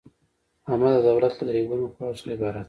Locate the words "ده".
2.55-2.59